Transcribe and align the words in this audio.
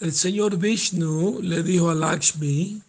el 0.00 0.12
señor 0.12 0.58
Vishnu 0.58 1.40
le 1.42 1.62
dijo 1.62 1.90
a 1.90 1.94
Lakshmi, 1.94 2.82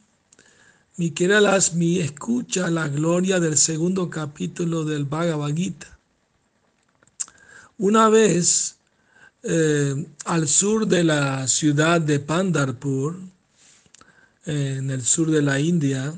mi 0.98 1.12
querida 1.12 1.40
Lakshmi, 1.40 2.00
escucha 2.00 2.70
la 2.70 2.88
gloria 2.88 3.40
del 3.40 3.58
segundo 3.58 4.10
capítulo 4.10 4.84
del 4.84 5.06
Bhagavad 5.06 5.56
Gita. 5.56 5.98
Una 7.78 8.10
vez 8.10 8.76
eh, 9.44 10.06
al 10.26 10.48
sur 10.48 10.88
de 10.88 11.04
la 11.04 11.48
ciudad 11.48 12.02
de 12.02 12.20
Pandarpur, 12.20 13.16
en 14.46 14.90
el 14.90 15.04
sur 15.04 15.30
de 15.30 15.42
la 15.42 15.60
India, 15.60 16.14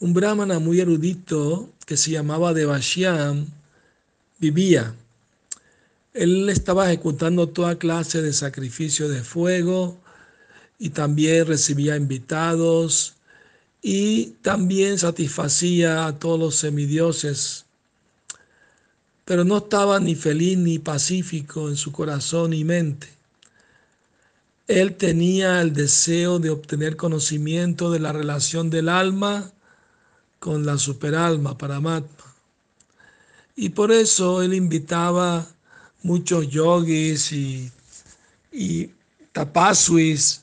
un 0.00 0.12
brahmana 0.12 0.58
muy 0.58 0.80
erudito 0.80 1.70
que 1.86 1.96
se 1.96 2.10
llamaba 2.10 2.52
Devashyam 2.52 3.46
vivía. 4.38 4.94
Él 6.16 6.48
estaba 6.48 6.86
ejecutando 6.86 7.50
toda 7.50 7.78
clase 7.78 8.22
de 8.22 8.32
sacrificio 8.32 9.06
de 9.10 9.22
fuego 9.22 9.98
y 10.78 10.88
también 10.90 11.46
recibía 11.46 11.94
invitados 11.94 13.16
y 13.82 14.28
también 14.40 14.98
satisfacía 14.98 16.06
a 16.06 16.18
todos 16.18 16.40
los 16.40 16.56
semidioses. 16.56 17.66
Pero 19.26 19.44
no 19.44 19.58
estaba 19.58 20.00
ni 20.00 20.14
feliz 20.14 20.56
ni 20.56 20.78
pacífico 20.78 21.68
en 21.68 21.76
su 21.76 21.92
corazón 21.92 22.54
y 22.54 22.64
mente. 22.64 23.08
Él 24.68 24.96
tenía 24.96 25.60
el 25.60 25.74
deseo 25.74 26.38
de 26.38 26.48
obtener 26.48 26.96
conocimiento 26.96 27.90
de 27.90 28.00
la 28.00 28.12
relación 28.12 28.70
del 28.70 28.88
alma 28.88 29.52
con 30.38 30.64
la 30.64 30.78
superalma 30.78 31.58
Paramatma. 31.58 32.34
Y 33.54 33.68
por 33.68 33.92
eso 33.92 34.40
él 34.40 34.54
invitaba 34.54 35.46
muchos 36.06 36.48
yogis 36.48 37.32
y, 37.32 37.70
y 38.52 38.90
tapasuis 39.32 40.42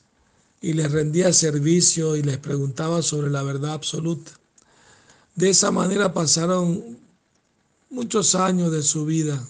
y 0.62 0.74
les 0.74 0.92
rendía 0.92 1.32
servicio 1.32 2.16
y 2.16 2.22
les 2.22 2.38
preguntaba 2.38 3.02
sobre 3.02 3.30
la 3.30 3.44
verdad 3.44 3.74
absoluta. 3.74 4.32
De 5.36 5.50
esa 5.50 5.72
manera 5.72 6.14
pasaron 6.14 6.98
muchos 7.90 8.36
años 8.36 8.72
de 8.72 8.84
su 8.84 9.06
vida. 9.06 9.42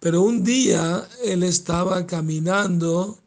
Pero 0.00 0.22
un 0.22 0.44
día 0.44 1.08
él 1.24 1.42
estaba 1.42 2.06
caminando 2.06 3.18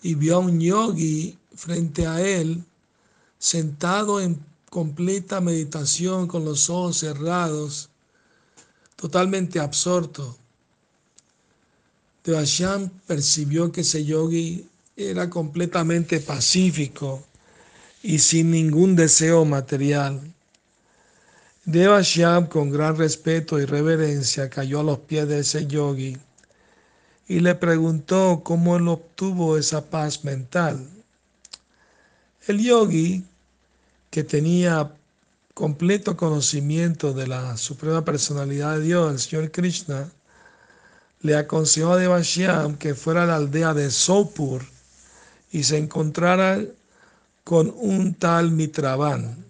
y 0.00 0.14
vio 0.14 0.36
a 0.36 0.38
un 0.38 0.60
yogi 0.60 1.36
frente 1.56 2.06
a 2.06 2.20
él, 2.20 2.62
sentado 3.38 4.20
en 4.20 4.38
completa 4.70 5.40
meditación 5.40 6.28
con 6.28 6.44
los 6.44 6.70
ojos 6.70 6.98
cerrados, 6.98 7.90
totalmente 8.96 9.58
absorto. 9.58 10.36
Devashyam 12.24 12.88
percibió 13.06 13.70
que 13.70 13.82
ese 13.82 14.02
yogi 14.02 14.66
era 14.96 15.28
completamente 15.28 16.20
pacífico 16.20 17.22
y 18.02 18.18
sin 18.18 18.50
ningún 18.50 18.96
deseo 18.96 19.44
material. 19.44 20.22
Devashyam, 21.66 22.46
con 22.46 22.70
gran 22.70 22.96
respeto 22.96 23.60
y 23.60 23.66
reverencia, 23.66 24.48
cayó 24.48 24.80
a 24.80 24.84
los 24.84 25.00
pies 25.00 25.28
de 25.28 25.40
ese 25.40 25.66
yogi 25.66 26.16
y 27.28 27.40
le 27.40 27.54
preguntó 27.54 28.40
cómo 28.42 28.76
él 28.76 28.88
obtuvo 28.88 29.58
esa 29.58 29.84
paz 29.90 30.24
mental. 30.24 30.86
El 32.46 32.62
yogi, 32.62 33.22
que 34.10 34.24
tenía 34.24 34.94
completo 35.52 36.16
conocimiento 36.16 37.12
de 37.12 37.26
la 37.26 37.56
suprema 37.58 38.02
personalidad 38.02 38.78
de 38.78 38.84
Dios, 38.84 39.12
el 39.12 39.18
Señor 39.18 39.50
Krishna, 39.50 40.10
le 41.24 41.34
aconsejó 41.36 41.94
a 41.94 41.96
Devashyam 41.96 42.76
que 42.76 42.94
fuera 42.94 43.22
a 43.22 43.26
la 43.26 43.36
aldea 43.36 43.72
de 43.72 43.90
Sopur 43.90 44.62
y 45.50 45.64
se 45.64 45.78
encontrara 45.78 46.60
con 47.44 47.72
un 47.78 48.12
tal 48.14 48.50
Mitraban 48.50 49.42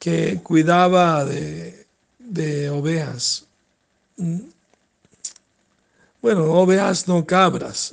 que 0.00 0.40
cuidaba 0.42 1.24
de, 1.24 1.86
de 2.18 2.70
ovejas. 2.70 3.46
Bueno, 6.20 6.44
ovejas 6.52 7.06
no 7.06 7.24
cabras, 7.24 7.92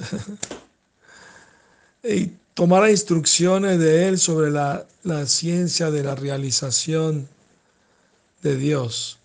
y 2.04 2.32
tomara 2.56 2.90
instrucciones 2.90 3.78
de 3.78 4.08
él 4.08 4.18
sobre 4.18 4.50
la, 4.50 4.88
ciencia 5.28 5.92
de 5.92 6.02
la 6.02 6.16
realización 6.16 7.30
de 8.42 8.56
Dios. 8.58 9.20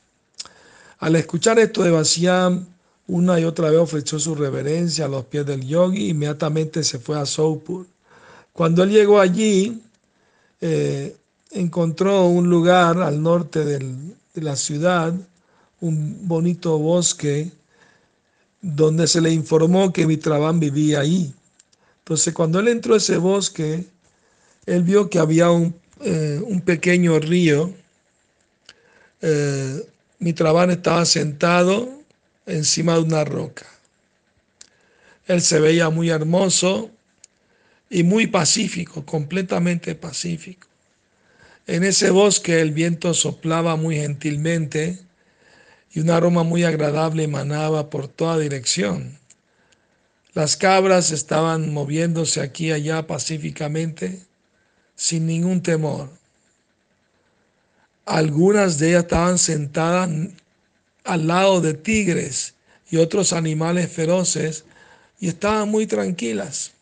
Al 0.99 1.17
escuchar 1.17 1.59
esto 1.59 1.83
de 1.83 1.91
Basiam, 1.91 2.67
una 3.11 3.41
y 3.41 3.45
otra 3.45 3.71
vez 3.71 3.79
ofreció 3.79 4.19
su 4.19 4.35
reverencia 4.35 5.07
a 5.07 5.09
los 5.09 5.25
pies 5.25 5.45
del 5.45 5.67
yogi, 5.67 6.11
inmediatamente 6.11 6.85
se 6.85 6.99
fue 6.99 7.19
a 7.19 7.27
Sopur. 7.27 7.87
Cuando 8.53 8.85
él 8.85 8.91
llegó 8.91 9.21
allí, 9.21 9.83
eh, 10.61 11.17
encontró 11.51 12.27
un 12.27 12.49
lugar 12.49 13.01
al 13.03 13.21
norte 13.21 13.65
de 13.65 13.83
la 14.35 14.55
ciudad, 14.55 15.13
un 15.81 16.29
bonito 16.29 16.79
bosque 16.79 17.51
donde 18.63 19.07
se 19.09 19.21
le 19.21 19.31
informó 19.31 19.93
que 19.93 20.07
Mitrabán 20.07 20.61
vivía 20.61 21.01
ahí. 21.01 21.35
Entonces, 21.99 22.33
cuando 22.33 22.61
él 22.61 22.69
entró 22.69 22.95
a 22.95 22.99
ese 22.99 23.17
bosque, 23.17 23.87
él 24.67 24.83
vio 24.83 25.09
que 25.11 25.19
había 25.19 25.51
un, 25.51 25.75
eh, 26.01 26.41
pequeño 26.65 27.19
río. 27.19 27.73
Eh, 29.23 29.87
Mitrabán 30.19 30.71
estaba 30.71 31.05
sentado 31.05 32.00
encima 32.51 32.95
de 32.95 33.01
una 33.01 33.25
roca. 33.25 33.67
Él 35.27 35.43
se 35.43 35.61
veía 35.61 35.91
muy 35.91 36.11
hermoso 36.11 36.91
y 37.89 38.03
muy 38.03 38.27
pacífico, 38.27 39.05
completamente 39.05 39.95
pacífico. 39.95 40.69
En 41.67 41.85
ese 41.85 42.11
bosque 42.11 42.61
el 42.61 42.73
viento 42.73 43.15
soplaba 43.15 43.77
muy 43.77 43.97
gentilmente 43.97 44.99
y 45.93 46.01
un 46.01 46.11
aroma 46.11 46.43
muy 46.43 46.65
agradable 46.65 47.25
emanaba 47.25 47.91
por 47.91 48.09
toda 48.09 48.39
dirección. 48.39 49.19
Las 50.33 50.57
cabras 50.57 51.11
estaban 51.11 51.73
moviéndose 51.73 52.41
aquí 52.41 52.67
y 52.67 52.73
allá 52.73 53.07
pacíficamente, 53.07 54.21
sin 54.95 55.27
ningún 55.27 55.63
temor. 55.63 56.11
Algunas 58.05 58.79
de 58.79 58.91
ellas 58.91 59.05
estaban 59.05 59.39
sentadas 59.39 60.11
al 61.05 61.27
lado 61.27 61.61
de 61.61 61.75
tigres 61.75 62.55
y 62.91 62.97
otros 62.97 63.33
animales 63.33 63.91
feroces 63.91 64.65
y 65.19 65.29
estaban 65.29 65.69
muy 65.69 65.87
tranquilas. 65.87 66.73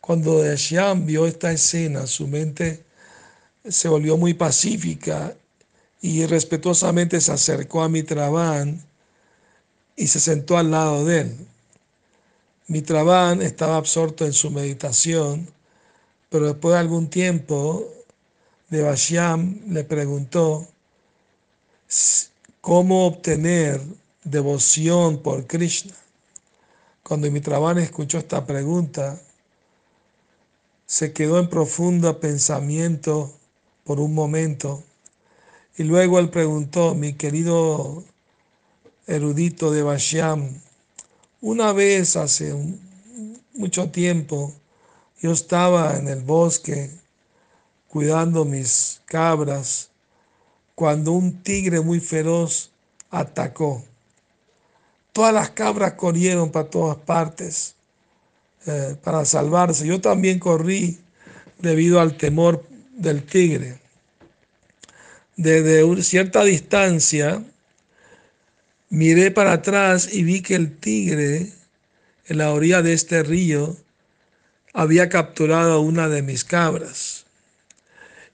Cuando 0.00 0.42
Deshiam 0.42 1.06
vio 1.06 1.26
esta 1.26 1.52
escena, 1.52 2.06
su 2.06 2.26
mente 2.26 2.84
se 3.66 3.88
volvió 3.88 4.16
muy 4.16 4.34
pacífica 4.34 5.34
y 6.00 6.26
respetuosamente 6.26 7.20
se 7.20 7.32
acercó 7.32 7.82
a 7.82 7.88
Mitrabán 7.88 8.84
y 9.96 10.06
se 10.06 10.20
sentó 10.20 10.58
al 10.58 10.70
lado 10.70 11.04
de 11.04 11.20
él. 11.22 11.48
Mitrabán 12.66 13.40
estaba 13.42 13.76
absorto 13.76 14.26
en 14.26 14.32
su 14.32 14.50
meditación, 14.50 15.48
pero 16.28 16.46
después 16.48 16.74
de 16.74 16.80
algún 16.80 17.08
tiempo, 17.08 17.90
Devashyam 18.68 19.60
le 19.68 19.84
preguntó 19.84 20.66
cómo 22.64 23.06
obtener 23.06 23.78
devoción 24.24 25.18
por 25.18 25.46
Krishna. 25.46 25.92
Cuando 27.02 27.30
Mitrabán 27.30 27.76
escuchó 27.76 28.16
esta 28.16 28.46
pregunta, 28.46 29.20
se 30.86 31.12
quedó 31.12 31.38
en 31.38 31.50
profundo 31.50 32.18
pensamiento 32.20 33.30
por 33.84 34.00
un 34.00 34.14
momento 34.14 34.82
y 35.76 35.82
luego 35.82 36.18
él 36.18 36.30
preguntó, 36.30 36.94
mi 36.94 37.12
querido 37.12 38.02
erudito 39.06 39.70
de 39.70 39.82
Bashiam, 39.82 40.58
una 41.42 41.70
vez 41.74 42.16
hace 42.16 42.54
mucho 43.52 43.90
tiempo 43.90 44.54
yo 45.20 45.32
estaba 45.32 45.98
en 45.98 46.08
el 46.08 46.22
bosque 46.22 46.90
cuidando 47.88 48.46
mis 48.46 49.02
cabras 49.04 49.90
cuando 50.74 51.12
un 51.12 51.42
tigre 51.42 51.80
muy 51.80 52.00
feroz 52.00 52.70
atacó. 53.10 53.84
Todas 55.12 55.32
las 55.32 55.50
cabras 55.50 55.92
corrieron 55.92 56.50
para 56.50 56.68
todas 56.68 56.96
partes 56.96 57.76
eh, 58.66 58.96
para 59.02 59.24
salvarse. 59.24 59.86
Yo 59.86 60.00
también 60.00 60.38
corrí 60.38 60.98
debido 61.58 62.00
al 62.00 62.16
temor 62.16 62.64
del 62.96 63.24
tigre 63.24 63.84
desde 65.36 66.02
cierta 66.02 66.44
distancia, 66.44 67.42
miré 68.88 69.30
para 69.30 69.52
atrás 69.52 70.12
y 70.12 70.22
vi 70.22 70.42
que 70.42 70.54
el 70.54 70.76
tigre 70.76 71.52
en 72.26 72.38
la 72.38 72.52
orilla 72.52 72.82
de 72.82 72.92
este 72.92 73.22
río 73.22 73.76
había 74.72 75.08
capturado 75.08 75.72
a 75.72 75.80
una 75.80 76.08
de 76.08 76.22
mis 76.22 76.44
cabras. 76.44 77.23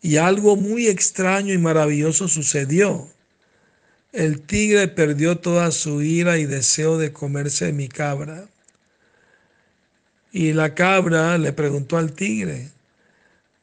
Y 0.02 0.17
algo 0.17 0.56
muy 0.56 0.87
extraño 0.88 1.52
y 1.52 1.58
maravilloso 1.58 2.29
sucedió. 2.29 3.08
El 4.12 4.41
tigre 4.41 4.88
perdió 4.88 5.38
toda 5.38 5.70
su 5.70 6.02
ira 6.02 6.38
y 6.38 6.47
deseo 6.47 6.99
de 6.99 7.12
comerse 7.12 7.73
mi 7.73 7.88
cabra. 7.88 8.49
Y 10.32 10.52
la 10.52 10.75
cabra 10.75 11.38
le 11.38 11.52
preguntó 11.52 11.97
al 11.97 12.12
tigre, 12.12 12.70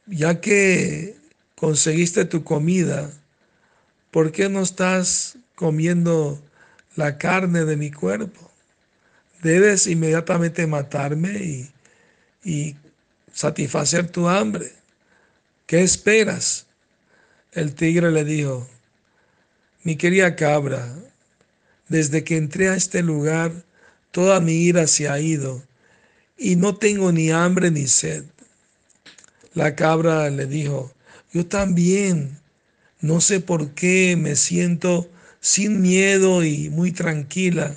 ya 0.06 0.40
que 0.40 1.16
conseguiste 1.54 2.24
tu 2.24 2.44
comida, 2.44 3.10
¿por 4.10 4.32
qué 4.32 4.48
no 4.48 4.60
estás 4.60 5.36
comiendo 5.54 6.40
la 6.96 7.18
carne 7.18 7.64
de 7.64 7.76
mi 7.76 7.90
cuerpo? 7.90 8.50
Debes 9.42 9.86
inmediatamente 9.86 10.66
matarme 10.66 11.70
y, 12.44 12.76
satisfacer 13.32 14.10
tu 14.10 14.28
hambre. 14.28 14.72
¿Qué 15.68 15.82
esperas? 15.82 16.64
El 17.52 17.74
tigre 17.74 18.10
le 18.10 18.24
dijo, 18.24 18.66
mi 19.82 19.96
querida 19.96 20.34
cabra, 20.34 20.96
desde 21.88 22.24
que 22.24 22.38
entré 22.38 22.70
a 22.70 22.74
este 22.74 23.02
lugar, 23.02 23.52
toda 24.10 24.40
mi 24.40 24.54
ira 24.54 24.86
se 24.86 25.10
ha 25.10 25.20
ido 25.20 25.62
y 26.38 26.56
no 26.56 26.76
tengo 26.76 27.12
ni 27.12 27.30
hambre 27.30 27.70
ni 27.70 27.86
sed. 27.86 28.24
La 29.52 29.76
cabra 29.76 30.30
le 30.30 30.46
dijo, 30.46 30.90
yo 31.34 31.44
también, 31.44 32.40
no 33.02 33.20
sé 33.20 33.40
por 33.40 33.72
qué 33.72 34.16
me 34.16 34.36
siento 34.36 35.10
sin 35.38 35.82
miedo 35.82 36.44
y 36.44 36.70
muy 36.70 36.92
tranquila. 36.92 37.76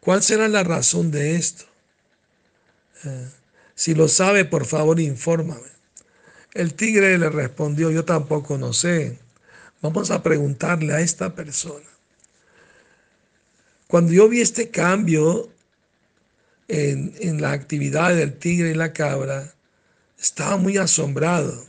¿Cuál 0.00 0.20
será 0.20 0.48
la 0.48 0.64
razón 0.64 1.12
de 1.12 1.36
esto? 1.36 1.64
Eh, 3.04 3.28
si 3.76 3.94
lo 3.94 4.08
sabe, 4.08 4.44
por 4.44 4.66
favor, 4.66 4.98
infórmame. 4.98 5.73
El 6.54 6.74
tigre 6.74 7.18
le 7.18 7.28
respondió, 7.30 7.90
yo 7.90 8.04
tampoco 8.04 8.56
no 8.56 8.72
sé. 8.72 9.18
Vamos 9.82 10.12
a 10.12 10.22
preguntarle 10.22 10.94
a 10.94 11.00
esta 11.00 11.34
persona. 11.34 11.84
Cuando 13.88 14.12
yo 14.12 14.28
vi 14.28 14.40
este 14.40 14.70
cambio 14.70 15.50
en, 16.68 17.12
en 17.18 17.42
la 17.42 17.52
actividad 17.52 18.14
del 18.14 18.38
tigre 18.38 18.70
y 18.70 18.74
la 18.74 18.92
cabra, 18.92 19.52
estaba 20.18 20.56
muy 20.56 20.78
asombrado. 20.78 21.66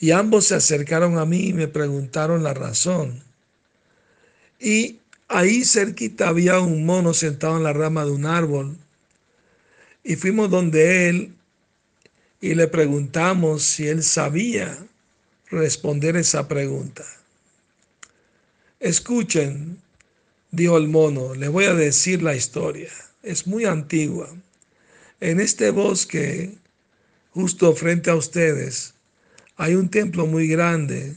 Y 0.00 0.10
ambos 0.10 0.46
se 0.46 0.56
acercaron 0.56 1.16
a 1.18 1.24
mí 1.24 1.48
y 1.48 1.52
me 1.52 1.68
preguntaron 1.68 2.42
la 2.42 2.54
razón. 2.54 3.22
Y 4.58 4.98
ahí 5.28 5.64
cerquita 5.64 6.28
había 6.28 6.58
un 6.58 6.84
mono 6.84 7.14
sentado 7.14 7.56
en 7.56 7.62
la 7.62 7.72
rama 7.72 8.04
de 8.04 8.10
un 8.10 8.26
árbol. 8.26 8.76
Y 10.02 10.16
fuimos 10.16 10.50
donde 10.50 11.08
él 11.08 11.34
y 12.40 12.54
le 12.54 12.68
preguntamos 12.68 13.62
si 13.62 13.88
él 13.88 14.02
sabía 14.02 14.78
responder 15.50 16.16
esa 16.16 16.48
pregunta. 16.48 17.04
Escuchen, 18.78 19.78
dijo 20.50 20.78
el 20.78 20.88
mono, 20.88 21.34
le 21.34 21.48
voy 21.48 21.64
a 21.66 21.74
decir 21.74 22.22
la 22.22 22.34
historia. 22.34 22.90
Es 23.22 23.46
muy 23.46 23.66
antigua. 23.66 24.30
En 25.20 25.38
este 25.38 25.70
bosque, 25.70 26.54
justo 27.32 27.74
frente 27.74 28.10
a 28.10 28.16
ustedes, 28.16 28.94
hay 29.56 29.74
un 29.74 29.90
templo 29.90 30.26
muy 30.26 30.48
grande 30.48 31.16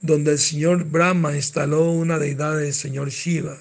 donde 0.00 0.32
el 0.32 0.38
señor 0.38 0.84
Brahma 0.84 1.36
instaló 1.36 1.90
una 1.90 2.18
deidad 2.18 2.56
del 2.56 2.72
señor 2.72 3.10
Shiva. 3.10 3.58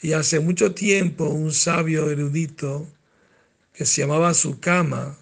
Y 0.00 0.12
hace 0.12 0.38
mucho 0.38 0.72
tiempo 0.72 1.24
un 1.24 1.52
sabio 1.52 2.10
erudito 2.10 2.86
que 3.76 3.84
se 3.84 4.00
llamaba 4.00 4.32
Sukama 4.32 5.16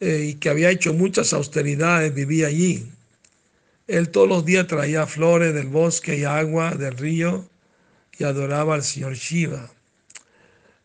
eh, 0.00 0.30
y 0.30 0.34
que 0.34 0.48
había 0.48 0.70
hecho 0.70 0.92
muchas 0.92 1.32
austeridades 1.32 2.12
vivía 2.12 2.48
allí. 2.48 2.90
Él 3.86 4.10
todos 4.10 4.28
los 4.28 4.44
días 4.44 4.66
traía 4.66 5.06
flores 5.06 5.54
del 5.54 5.68
bosque 5.68 6.18
y 6.18 6.24
agua 6.24 6.74
del 6.74 6.96
río 6.96 7.48
y 8.18 8.24
adoraba 8.24 8.74
al 8.74 8.82
señor 8.82 9.14
Shiva. 9.14 9.70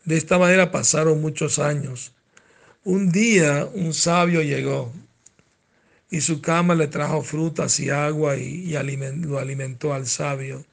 De 0.05 0.17
esta 0.17 0.37
manera 0.37 0.71
pasaron 0.71 1.19
muchos 1.19 1.57
años. 1.57 2.13
Un 2.83 3.11
día 3.11 3.67
un 3.73 3.93
sabio 3.93 4.43
llegó 4.43 4.93
y 6.11 6.21
su 6.21 6.41
cama 6.41 6.75
le 6.75 6.87
trajo 6.87 7.23
frutas 7.23 7.79
y 7.79 7.89
agua 7.89 8.37
y, 8.37 8.71
lo 9.21 9.39
alimentó 9.39 9.93
al 9.93 10.05
sabio. 10.05 10.63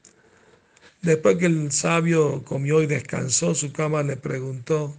Después 1.00 1.38
que 1.38 1.46
el 1.46 1.72
sabio 1.72 2.44
comió 2.44 2.82
y 2.82 2.86
descansó, 2.86 3.54
su 3.54 3.72
cama 3.72 4.02
le 4.02 4.16
preguntó, 4.16 4.94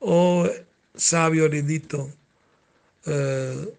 oh 0.00 0.48
sabio 0.94 1.46
heredito, 1.46 2.10
eh, 3.06 3.74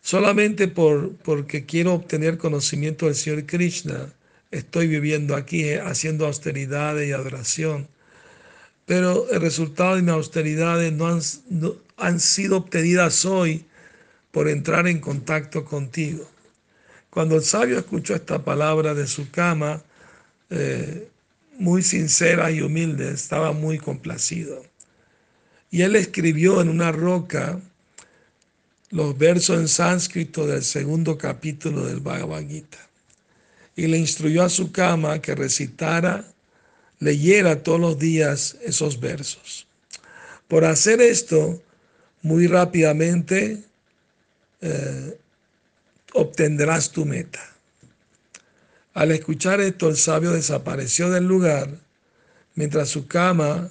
solamente 0.00 0.68
por, 0.68 1.14
porque 1.16 1.66
quiero 1.66 1.94
obtener 1.94 2.38
conocimiento 2.38 3.06
del 3.06 3.14
Señor 3.14 3.46
Krishna, 3.46 4.12
estoy 4.50 4.86
viviendo 4.86 5.36
aquí 5.36 5.64
eh, 5.64 5.80
haciendo 5.80 6.26
austeridades 6.26 7.08
y 7.08 7.12
adoración. 7.12 7.88
Pero 8.86 9.28
el 9.30 9.40
resultado 9.40 9.96
de 9.96 10.02
mis 10.02 10.12
austeridades 10.12 10.92
no 10.92 11.06
han, 11.08 11.20
han 11.96 12.20
sido 12.20 12.58
obtenidas 12.58 13.24
hoy 13.24 13.64
por 14.30 14.48
entrar 14.48 14.86
en 14.86 15.00
contacto 15.00 15.64
contigo. 15.64 16.28
Cuando 17.10 17.36
el 17.36 17.42
sabio 17.42 17.78
escuchó 17.78 18.14
esta 18.14 18.44
palabra 18.44 18.94
de 18.94 19.06
su 19.06 19.30
cama, 19.30 19.82
eh, 20.50 21.08
muy 21.58 21.82
sincera 21.82 22.50
y 22.50 22.60
humilde, 22.60 23.10
estaba 23.10 23.52
muy 23.52 23.78
complacido. 23.78 24.64
Y 25.70 25.82
él 25.82 25.96
escribió 25.96 26.60
en 26.60 26.68
una 26.68 26.92
roca 26.92 27.60
los 28.90 29.18
versos 29.18 29.58
en 29.58 29.68
sánscrito 29.68 30.46
del 30.46 30.62
segundo 30.62 31.18
capítulo 31.18 31.84
del 31.84 32.00
Bhagavad 32.00 32.46
Gita. 32.46 32.78
Y 33.74 33.86
le 33.86 33.98
instruyó 33.98 34.42
a 34.42 34.48
su 34.48 34.72
cama 34.72 35.20
que 35.20 35.34
recitara, 35.34 36.24
leyera 36.98 37.62
todos 37.62 37.80
los 37.80 37.98
días 37.98 38.56
esos 38.62 39.00
versos. 39.00 39.66
Por 40.48 40.64
hacer 40.64 41.00
esto, 41.00 41.62
muy 42.22 42.46
rápidamente 42.46 43.62
eh, 44.60 45.18
obtendrás 46.14 46.90
tu 46.90 47.04
meta. 47.04 47.55
Al 48.96 49.12
escuchar 49.12 49.60
esto, 49.60 49.90
el 49.90 49.98
sabio 49.98 50.32
desapareció 50.32 51.10
del 51.10 51.26
lugar 51.26 51.68
mientras 52.54 52.88
su 52.88 53.06
cama 53.06 53.70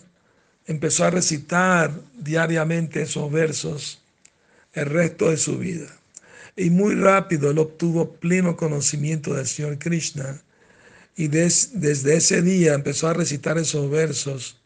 empezó 0.67 1.03
a 1.03 1.09
recitar 1.09 1.99
diariamente 2.15 3.01
esos 3.01 3.31
versos 3.31 4.03
el 4.73 4.85
resto 4.85 5.31
de 5.31 5.37
su 5.37 5.57
vida. 5.57 5.87
Y 6.55 6.69
muy 6.69 6.93
rápido 6.93 7.49
él 7.49 7.57
obtuvo 7.57 8.11
pleno 8.11 8.55
conocimiento 8.55 9.33
del 9.33 9.47
Señor 9.47 9.79
Krishna 9.79 10.43
y 11.15 11.27
desde 11.29 12.17
ese 12.17 12.43
día 12.43 12.75
empezó 12.75 13.07
a 13.07 13.15
recitar 13.15 13.57
esos 13.57 13.89
versos 13.89 14.57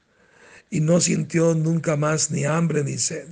y 0.69 0.81
no 0.81 0.99
sintió 0.99 1.55
nunca 1.55 1.95
más 1.95 2.31
ni 2.31 2.43
hambre 2.43 2.83
ni 2.83 2.97
sed. 2.97 3.29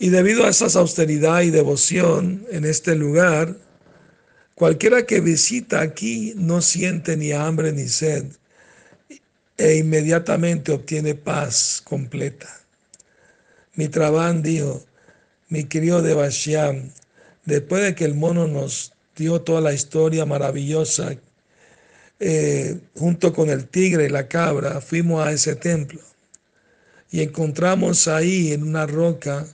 Y 0.00 0.08
debido 0.08 0.44
a 0.44 0.48
esa 0.48 0.66
austeridad 0.80 1.42
y 1.42 1.50
devoción 1.50 2.44
en 2.50 2.64
este 2.64 2.96
lugar, 2.96 3.56
cualquiera 4.54 5.06
que 5.06 5.20
visita 5.20 5.80
aquí 5.80 6.32
no 6.36 6.60
siente 6.60 7.16
ni 7.16 7.32
hambre 7.32 7.72
ni 7.72 7.88
sed 7.88 8.26
e 9.56 9.76
inmediatamente 9.76 10.72
obtiene 10.72 11.14
paz 11.14 11.80
completa. 11.84 12.48
Mitrabán 13.74 14.42
dijo, 14.42 14.84
mi 15.48 15.64
querido 15.64 16.02
Devashyam, 16.02 16.90
después 17.44 17.82
de 17.82 17.94
que 17.94 18.04
el 18.04 18.14
mono 18.14 18.46
nos 18.46 18.92
dio 19.16 19.40
toda 19.42 19.60
la 19.60 19.72
historia 19.72 20.26
maravillosa, 20.26 21.16
eh, 22.20 22.80
junto 22.96 23.32
con 23.32 23.50
el 23.50 23.68
tigre 23.68 24.06
y 24.06 24.08
la 24.08 24.28
cabra, 24.28 24.80
fuimos 24.80 25.26
a 25.26 25.32
ese 25.32 25.56
templo 25.56 26.00
y 27.10 27.22
encontramos 27.22 28.08
ahí 28.08 28.52
en 28.52 28.62
una 28.62 28.86
roca 28.86 29.46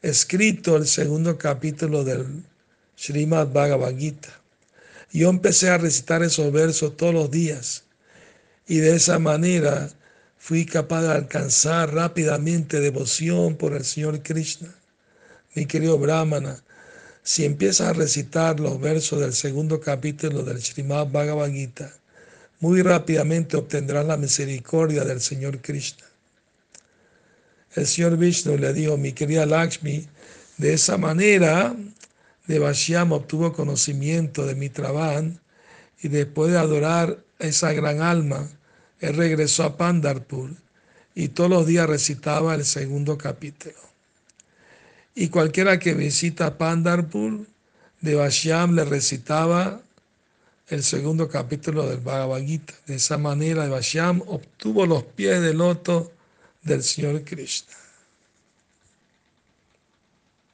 escrito 0.00 0.76
el 0.76 0.86
segundo 0.86 1.36
capítulo 1.36 2.04
del 2.04 2.44
Srimad 2.98 3.52
Bhagavad 3.52 3.96
Gita. 3.96 4.28
Yo 5.12 5.30
empecé 5.30 5.70
a 5.70 5.78
recitar 5.78 6.24
esos 6.24 6.52
versos 6.52 6.96
todos 6.96 7.14
los 7.14 7.30
días 7.30 7.84
y 8.66 8.78
de 8.78 8.96
esa 8.96 9.20
manera 9.20 9.88
fui 10.36 10.66
capaz 10.66 11.02
de 11.02 11.12
alcanzar 11.12 11.94
rápidamente 11.94 12.80
devoción 12.80 13.54
por 13.54 13.72
el 13.74 13.84
Señor 13.84 14.20
Krishna. 14.22 14.74
Mi 15.54 15.64
querido 15.66 15.96
Brahmana, 15.96 16.62
si 17.22 17.44
empiezas 17.44 17.88
a 17.88 17.92
recitar 17.92 18.58
los 18.58 18.80
versos 18.80 19.20
del 19.20 19.32
segundo 19.32 19.80
capítulo 19.80 20.42
del 20.42 20.60
Srimad 20.60 21.06
Bhagavad 21.06 21.50
Gita, 21.52 21.92
muy 22.58 22.82
rápidamente 22.82 23.56
obtendrás 23.56 24.06
la 24.06 24.16
misericordia 24.16 25.04
del 25.04 25.20
Señor 25.20 25.60
Krishna. 25.60 26.04
El 27.76 27.86
Señor 27.86 28.16
Vishnu 28.16 28.56
le 28.58 28.72
dijo, 28.72 28.96
mi 28.96 29.12
querida 29.12 29.46
Lakshmi, 29.46 30.08
de 30.56 30.72
esa 30.72 30.96
manera 30.98 31.76
Devashyama 32.48 33.14
obtuvo 33.14 33.52
conocimiento 33.52 34.44
de 34.44 34.56
Mitravan 34.56 35.40
y 36.02 36.08
después 36.08 36.50
de 36.50 36.58
adorar 36.58 37.18
esa 37.38 37.72
gran 37.72 38.02
alma, 38.02 38.48
él 38.98 39.14
regresó 39.14 39.62
a 39.62 39.76
Pandarpur 39.76 40.50
y 41.14 41.28
todos 41.28 41.50
los 41.50 41.66
días 41.66 41.88
recitaba 41.88 42.56
el 42.56 42.64
segundo 42.64 43.16
capítulo. 43.16 43.76
Y 45.14 45.28
cualquiera 45.28 45.78
que 45.78 45.94
visita 45.94 46.58
Pandarpur, 46.58 47.46
Devashyam 48.00 48.74
le 48.74 48.84
recitaba 48.84 49.82
el 50.68 50.82
segundo 50.82 51.28
capítulo 51.28 51.88
del 51.88 52.00
Bhagavad 52.00 52.42
Gita. 52.42 52.74
De 52.86 52.96
esa 52.96 53.16
manera, 53.16 53.68
Vasham 53.68 54.22
obtuvo 54.26 54.86
los 54.86 55.02
pies 55.02 55.40
del 55.40 55.58
loto 55.58 56.12
del 56.62 56.82
Señor 56.82 57.24
Krishna. 57.24 57.74